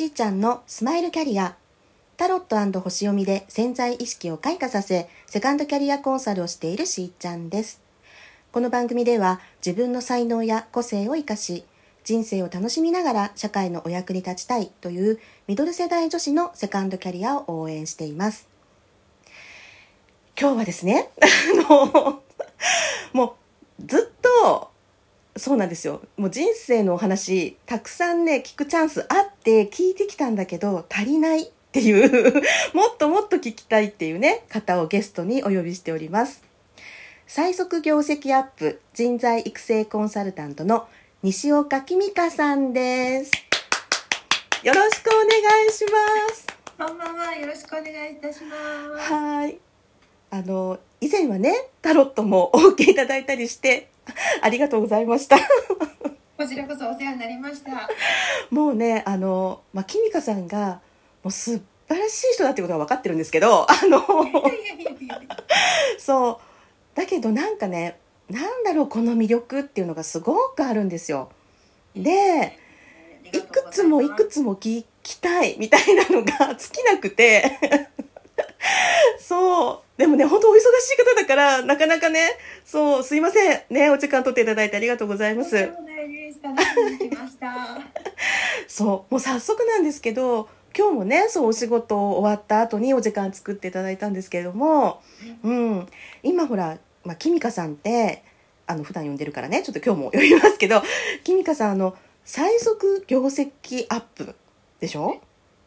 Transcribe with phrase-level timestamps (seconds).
[0.00, 1.56] しーちゃんのスマイルキャリア。
[2.16, 7.82] タロット星読みで潜在意識を開花させ、セカンドキャリアコンサルをしているしーちゃんです。
[8.50, 11.64] この番組では自分の才能や個性を生かし、
[12.02, 18.48] 人生を楽しみながら社会のお役に立ちたいというミドル世代女子のセカンドキャリアを応援しています。
[20.40, 21.10] 今日はですね、
[21.68, 22.22] あの、
[23.12, 23.36] も
[23.78, 24.70] うずっと
[25.36, 26.02] そうなんですよ。
[26.16, 32.34] もう人生のお話、たくさんね、聞くチャンスあって聞いてきたんだけど、足りないっていう、
[32.74, 36.42] もっともっと聞きたいっていうね、方をゲストにお呼びしております。
[37.26, 40.88] 最速業績アップ人材育成コンサルタントの
[41.22, 43.30] 西岡き香さんです。
[44.64, 45.28] よろしくお願
[45.68, 46.46] いします。
[46.76, 49.12] こんばんは、よろしくお願いいたします。
[49.12, 49.58] はい。
[50.30, 53.89] あの、以前はね、タロットもお受けいただいたりして、
[54.42, 55.36] ありがとうございました。
[56.36, 57.88] こちらこそお世話になりました。
[58.50, 60.80] もうね、あの、まあ、きみかさんが、
[61.22, 64.02] もう素晴らしい人だってことは分かってるんですけど、あの、
[65.98, 66.40] そ
[66.94, 66.96] う。
[66.96, 67.98] だけどなんかね、
[68.30, 71.30] なんだろう、この魅力っていうのがすごくあるんですよ。
[71.94, 72.58] で、
[73.32, 77.58] いくつもいくつも聞きたいみたいなのが 尽きなくて
[79.18, 86.40] そうでもね本当お忙しい方だからなかなかねそうすいませんねお時間取っていただいてありがとうございますとんでもないです。
[86.42, 86.66] 楽し
[86.98, 87.78] みに来ました。
[88.66, 95.02] そうもう早速なんですけど今日もねそうお仕事終わった後にお時間作っていただいたんですけれども、
[95.42, 95.86] うん、
[96.22, 98.22] 今ほら、まあ、キミカさんって
[98.66, 100.82] あの普段呼んでるからねちょっと今日も呼びますけど
[101.24, 104.36] キミカさんあの最速業績アップ
[104.78, 105.20] でしょ、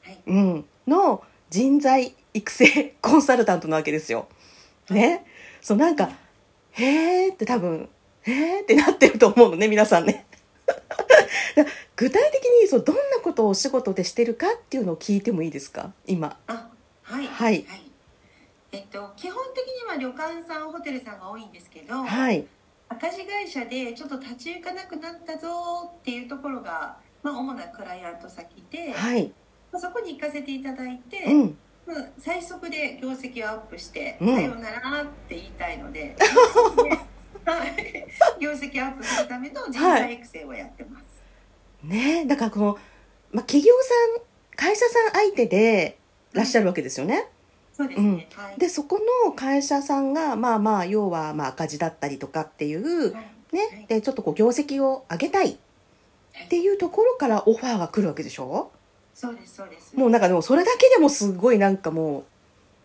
[0.04, 0.18] はい。
[0.26, 4.28] うん、の人材育成 コンサルタントなわけですよ。
[4.90, 5.26] ね、
[5.62, 6.10] そうなんか
[6.74, 7.90] 「へーって多分
[8.24, 10.26] 「へーってなってると思うのね皆さんね。
[10.68, 10.76] だ
[11.96, 15.94] 具体的にそうどんなことをお仕事でしてるかっていうのを聞いてもいいですか？
[16.06, 16.38] 今。
[16.48, 16.70] あ、
[17.04, 17.28] はい。
[17.28, 17.66] はい
[18.72, 22.44] えっと、基本的には旅館さん、ホテルさんが多いんですけど、はい、
[22.90, 29.32] 赤字会社でちょっと立ち行かなくなったぞっていうところが、まあ、主なクライアント先で、はい、
[29.72, 36.16] まあ、そこに行かせていただいて、うん、まあ、最速で業績をアップして、うんさようならって言いたいので、
[37.46, 38.08] はい
[38.40, 41.24] 業績アップするための人材育成をやってます。
[41.84, 42.78] ねだからこの、
[43.32, 44.24] まあ、企業さん
[44.56, 45.98] 会社さん相手で
[46.34, 47.28] いらっしゃるわけですよね。
[47.74, 48.28] そうですね。
[48.36, 48.60] はい。
[48.60, 53.20] でそこの会社さんがまあまあ要はまあ赤字だったりとかっていうは
[53.52, 55.58] いねでちょっとこう業績を上げたいっ
[56.50, 58.72] ていうところからオファーが来るわけでしょ？
[59.14, 59.96] そうですそうです。
[59.96, 62.26] もうなんかでもそれだけでもすごいなんかも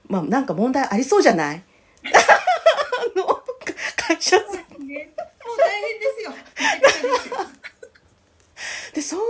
[0.09, 1.65] うまあなんか問題ありそうじゃない？
[2.05, 3.27] あの
[3.97, 4.47] 会社さん。
[4.47, 6.33] もう大変ですよ。
[8.95, 9.21] でそう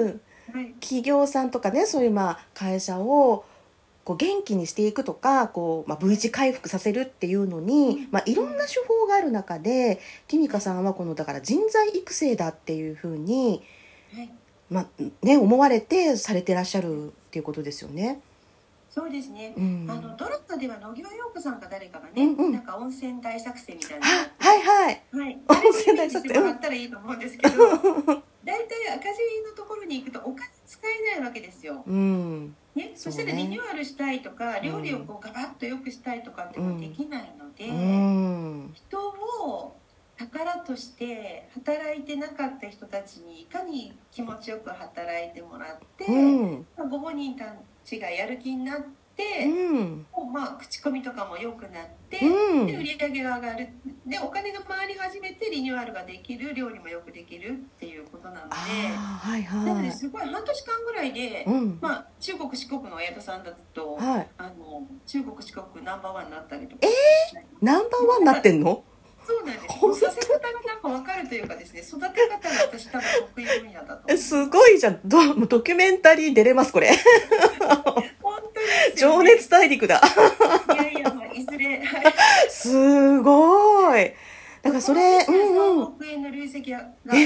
[0.00, 0.20] いう
[0.52, 0.72] はい。
[0.80, 3.44] 企業さんとかねそういうまあ会社を
[4.04, 13.62] こう元気にしていくとかこう、まあ、V 字回復させるっていうのに、まあ、いろんな手法がある中でキミカさんはこのだから人材育成だっていうふうに、
[14.14, 14.30] はい。
[14.70, 14.86] まあ
[15.22, 18.20] ね、思われてされてらっしゃるっていうことですよね。
[18.88, 19.54] そうですね。
[19.56, 24.06] うん、あのドラマでは野際陽子さんか誰かがね、うんうんなんか温泉大作戦みたいな。
[24.06, 25.38] ははいはいはい。
[25.48, 27.56] 温泉大作戦あったらいいと思うんですけど、
[28.44, 30.80] 大体赤字のところに行くとお金使
[31.14, 31.82] えないわけですよ。
[31.86, 38.49] うんね、そしたらリニューアルしたいとか、料理をこうガバッと良くしたいとかってもできないので、うん
[40.32, 46.66] 宝として働いてなかった人たちにいかに気持ちよく働いてもらって、うん。
[46.76, 47.44] まあご本人た
[47.84, 50.06] ちがやる気になって、うん。
[50.32, 52.66] まあ、口コミとかも良くなって、うん。
[52.66, 53.68] で売り上げが上がる。
[54.06, 58.54] でお金が回り始めてリニューアルができる料理もよくできるっていうことなので
[58.96, 61.78] ああはいなのはいですごい半年間ぐらいで、うん。
[61.80, 64.28] まあ、中国四国のお宿さんだと、はい。
[64.38, 66.82] あの中国四国ナンバーワンになったりとか、
[67.60, 68.82] ナンバーワンになってんの？
[69.22, 75.00] そうなんです本当させ方がなんか分かるというかですね育て方が私多分得意分野だとすごいじゃん。
[75.04, 76.90] どもうドキュメンタリー出れますこれ。
[78.22, 80.00] 本当ですよ情ね熱大陸だ。
[80.74, 81.82] いやいや、まあ、いずれ。
[81.84, 82.14] はい
[82.50, 84.12] すごい。
[84.62, 85.82] だからそれうん3うん。
[85.84, 86.78] 億円の累積が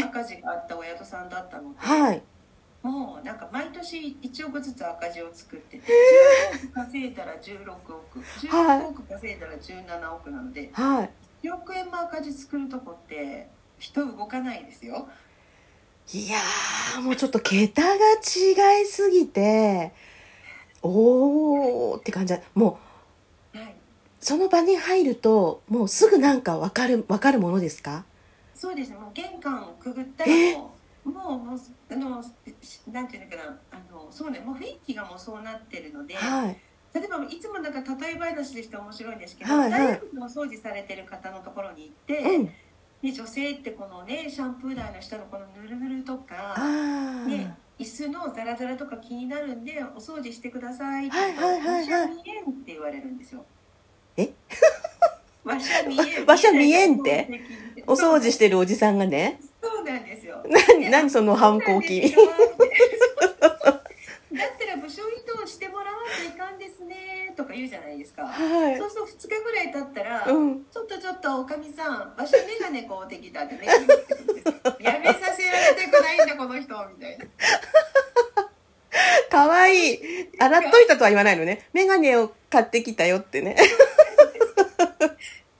[0.08, 2.22] 赤字があったお宿さんだったので、はい。
[2.82, 5.82] もうなんか毎年1億ずつ赤字を作ってて
[6.62, 8.20] 10億稼いだら16億。
[8.20, 11.10] 16億稼いだら17億なのではい
[11.44, 13.48] 1億円も赤字作るとこって
[13.78, 15.06] 人動かないですよ。
[16.12, 19.92] いやーもうちょっと桁が違いすぎて
[20.82, 22.32] おーって感じ。
[22.34, 22.78] だも
[23.54, 23.74] うはい。
[24.20, 28.04] その場に入るともうすぐなんか分かる分かるものですか？
[28.54, 28.96] そうですね。
[28.96, 30.74] もう玄関くぐったらも
[31.04, 32.22] うもうあの
[32.62, 33.42] しなんていうのかな。
[33.70, 34.40] あのそうね。
[34.40, 36.56] もう雰囲気がもうそうなってるので、はい
[36.94, 39.80] 例えばいつもなんか例え話でして面白いんですけど、はいはい。
[39.80, 42.46] 大学のお掃除されてる方のところに行って、うん。
[42.46, 53.44] で女性ってこのねシャンプー台の下のこのぬるぬるとか、あね、椅子のザラザラとか気になるんでお掃除してくださいって言わしゃ見えんって言われるんですよ。
[54.16, 54.30] え？
[55.44, 56.24] わしゃ見えん。
[56.26, 57.28] わしゃ見えんって？
[57.86, 59.40] お掃除ししてるおじさんがね？
[59.60, 60.42] そうなんですよ。
[60.48, 62.00] 何何その反抗期？
[62.00, 62.06] だ
[64.46, 66.43] ったら部署移動してもらわんといかん
[66.74, 68.26] ですねとか言うじゃないですか。
[68.26, 68.78] はい。
[68.78, 70.64] そうそう2日ぐらい経ったら、うん。
[70.64, 73.66] ちょっとちょっとおかみさん場所眼鏡こうてきたってね
[74.80, 77.24] やめさせられたくないんだこの人みたいな。
[79.30, 79.98] かわいい。
[80.38, 81.68] 洗っといたとは言わないのね。
[81.72, 83.56] メガネを買ってきたよってね。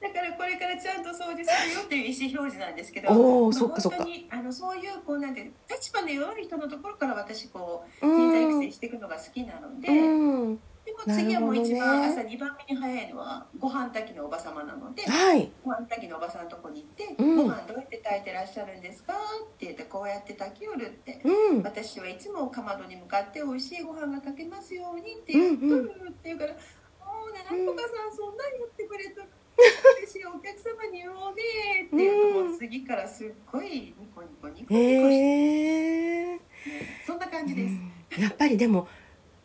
[0.00, 3.98] だからこれからちゃんと掃除するよっていう意思表示なんですけどおーまあそっかそっか。
[3.98, 8.16] 本当にあのそういうこうなんて立場の弱い人のところから私こううん。
[8.16, 9.94] 人材育成していくのが好きなので、う
[10.50, 15.50] んでも次はもう一番朝2番目に早いのはご飯炊きのおば様なのではい。
[15.64, 17.36] ご飯炊きのおばさんのとこに行って「うん。
[17.36, 19.16] ご飯どうやって炊いてらっしゃるんですか?」っ
[19.58, 21.62] て言って「こうやって炊きよる」ってうん。
[21.62, 26.52] 私はいつもかまどに向かって美味しいご飯が炊けますようにって言っとるって言うから
[27.00, 29.26] 「もうねなんとかさんそんなん言ってくれたら
[30.00, 36.40] 嬉しいお客様に言おうね」って言うともう次からすっごいニコニコニコニコして、へえ
[37.06, 37.74] そんな感じです。
[38.20, 38.86] やっぱりでも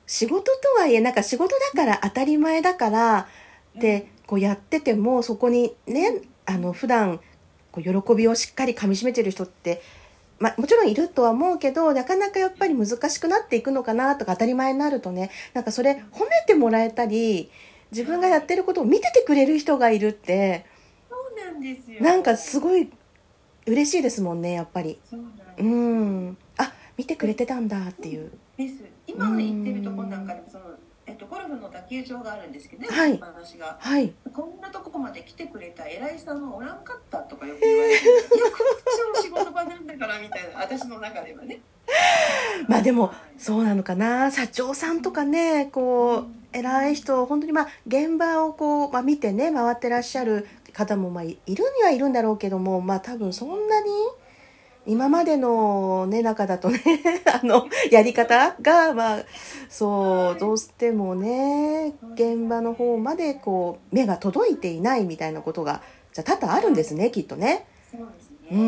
[0.09, 3.27] 仕事とはいえなんか仕事だから当たり前だから
[3.75, 7.19] でこうやっててもそこにねあの普段
[7.71, 9.83] こう喜びをしっかりかみしめてる人って、
[10.39, 17.51] まあ、もちろんいるとは思うけどなかなかやっぱり難しくなっていくのかなとか当たり前になるとねなんかそれ褒めてもらえたり
[17.91, 20.65] 自分がやってることを見ててくれる人がいるって
[21.07, 22.01] そうなんですよ。
[22.01, 22.89] なんかすごい
[23.67, 24.97] 嬉しいですもんねやっぱり。
[25.59, 28.31] うんあ見てくれてたんだっていう。
[28.57, 28.98] です。
[29.25, 30.65] 今行ってるとこなんかその
[31.05, 33.17] えっとゴルフの打球場があるんですけどね、はい。
[33.17, 33.77] 話が。
[33.79, 34.13] はい。
[34.31, 38.13] こんなとこまで来てくれた偉いさんはおらんかったとかよく言われて、 いや
[38.51, 38.57] こ
[39.15, 41.61] っちも仕事場なんだからみたいな私の中ではね。
[42.67, 43.39] まあでもはい。
[43.39, 44.29] そうなのかな。
[44.29, 53.89] 社長さんとかねこう偉い人本当にまあ現場をこう、まあ、見てね回ってらっしゃる方もまあいいるにはいるんだろうけどもまあ多分そんなに
[54.89, 56.81] 今までのね中だとね
[57.31, 59.23] あのやり方がまあ
[59.69, 65.81] そうどうしてもね現場の方までこう目が届いていないみたいなことが
[66.11, 67.65] じゃあ多々あるんですねきっとね。
[67.91, 68.61] そうですうね。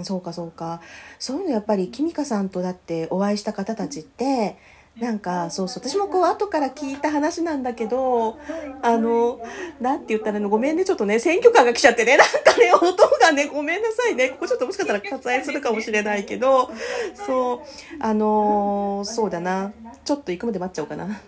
[0.00, 0.80] んそうかそうか
[1.18, 4.56] そういうのやっぱりきみかさんとだってお会いした方たちって
[5.00, 5.88] なんかそうそう。
[5.88, 8.38] 私もこう後から聞いた話なんだけど
[8.82, 9.40] あの
[9.80, 14.30] なんて言ったらのごめんねちょっとね選挙カーが来ちゃってね なんかね音がねごめんなさいね。
[14.30, 16.70] ここちょっともしかしたら割愛するかもしれないけど
[17.14, 17.60] そう。
[18.00, 19.72] あのーそうだな。
[20.04, 21.20] ちょっと行くまで待っちゃおうかな。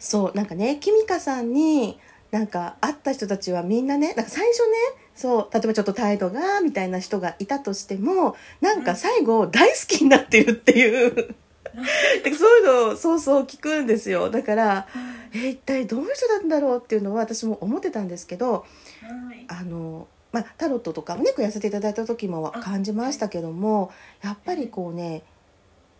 [0.00, 0.36] そう。
[0.36, 2.00] なんかねきみかさんに
[2.32, 4.76] なんか会った人たちはみんなねなんか最初ね
[5.14, 5.48] そう。
[5.54, 11.34] 例えばちょっと態度がみたいな人がいたとしてもなんか最後大好きになってるっていう
[12.24, 14.30] でそういうのをそうそう聞くんですよ。
[14.30, 14.86] だから
[15.34, 19.46] え一体どういう人なんだろうっていうのは私も思ってたんですけどはい。
[19.48, 23.92] あの、まあ、タロットとかもねやらせていただいた時も感じましたけども
[24.22, 25.22] やっぱりこうね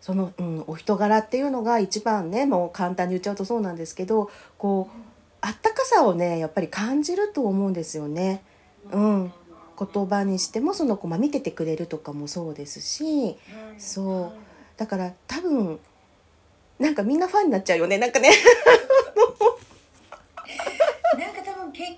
[0.01, 4.97] その、うん、お人柄っていうのが一番ねもう簡単に言っちゃうとそうなんですけどこう
[5.41, 8.43] あったかさをねやっぱり感じると思うんですよね。
[8.91, 9.33] うん。
[9.75, 13.37] 言葉にしてもその子、まあ、見ててくれるとかもそうですし
[13.79, 15.79] そうだから多分
[16.79, 17.97] なんかみんなファンになっちゃうよね。
[17.97, 18.29] なんかね。
[21.17, 21.97] なんか多分結果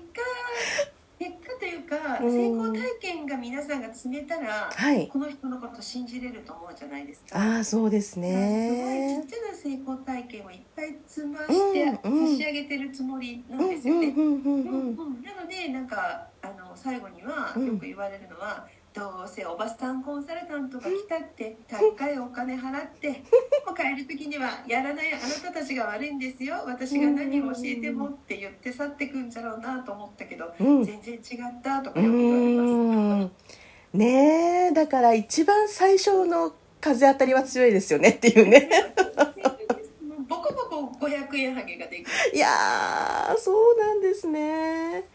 [1.17, 2.32] 結果というかうん。
[2.32, 5.08] 成功体験が皆さんが積めたら、はい。
[5.08, 7.39] この人のこと信じれると思うじゃないですか。
[7.39, 12.38] ああそうですすごいちねっちゃな成功体験をいっぱい積ましてうんうん。
[12.38, 14.08] 差し上げてるつもりなんうんですよね。
[14.08, 14.34] うんうんうん。
[14.34, 15.24] うんうんうん。
[15.24, 17.65] なのでなんかあの最後にはうん。
[17.67, 23.10] よく言われるのは、どうせおばさんコンサルタントが来たって 高いお金払って
[23.68, 26.64] もう帰る時にはやらないあなたたちが悪いんですよ。
[26.66, 30.84] 私が何を教えてもって言って去ってくんじゃろうなと思ったけど、うん。
[30.84, 33.98] 全然違ったとかうよく言われます。
[33.98, 38.70] んねえだから一番最初の風当たりは強いですよねっていうね
[41.17, 42.48] 1円ハゲができいや
[43.38, 45.05] そうなんですね。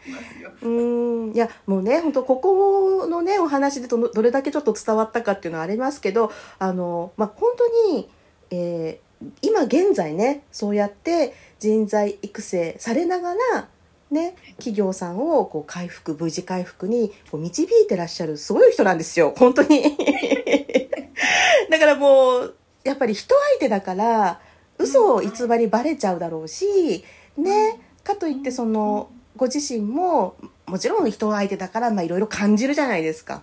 [0.63, 1.33] うん。
[1.33, 8.09] いやもうね本当ここのねお話でどどれだけちょっと伝わったかっていうのはありますけどあの、まあ、本当に、
[8.51, 13.69] えー、今現在ねそうやって人材育成されながら
[14.11, 19.33] ね、企業さんをこう回復無事回復にこう導いてらっしゃるすごい人なんですよ。
[19.37, 19.83] 本当に。
[21.71, 24.41] だからもうやっぱり人相手だから
[24.81, 27.05] 嘘を偽りバレちゃうだろうし
[27.37, 33.43] ねかといってそのご自身ももちろん人相手だからまあいろいろ感じるじゃないですか。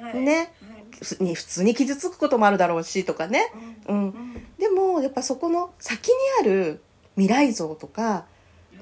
[0.00, 0.20] はい。
[0.20, 0.52] ね。
[1.20, 3.52] に普通に傷つくこともあるだろうしとかね。
[3.88, 3.96] うん。
[3.96, 4.34] うん。
[4.58, 6.80] でもやっぱそこの先にある
[7.16, 8.24] 未来像とか、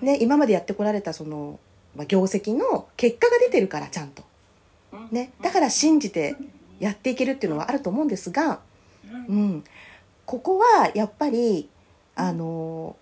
[0.03, 1.59] ね、今までやってこられたその、
[1.97, 4.23] まあ、業績の結果が出てるからちゃんと、
[4.93, 5.09] うん。
[5.11, 6.37] ね、だから信じて
[6.79, 8.61] やっていけるっていうのはあると思うんですが、
[9.29, 9.65] ううんん、
[10.27, 11.69] ここはやっぱり
[12.21, 12.97] あの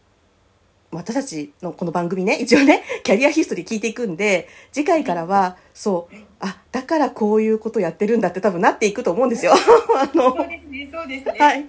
[0.92, 9.54] 私たちのこの番組ね一応ね キャリアヒストリー聞いていくんで次回からはそうあだからこういうことやってるんだって多分なっていくと思うんですよ。
[9.98, 11.32] あのそうですねそうですね。
[11.36, 11.66] はい。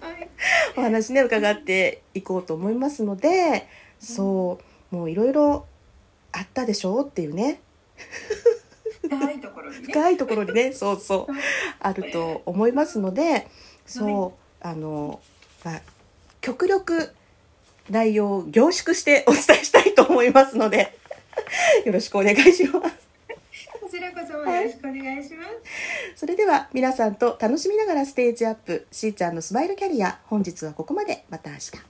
[0.78, 3.68] お話ね伺っていこうと思いますので
[4.00, 4.60] そ
[4.92, 5.66] うもういろいろ
[6.32, 7.62] あったでしょうっていうね。
[9.02, 9.84] 深いところにね。
[9.86, 11.34] 深いところにねそうそう
[11.80, 13.48] あると思いますので
[13.88, 15.20] そうあの、
[15.66, 15.82] まあ、
[16.42, 17.12] 極力
[17.90, 20.98] 内容を凝縮してお伝えしたいと思いますので
[21.86, 23.10] よろしくお願いします。
[23.90, 25.50] こちらこそよろしくお願いします
[26.16, 31.89] それでは皆さんと楽しみながらステージアップしーちゃんのスマイルキャリア本日はここまでまた明日。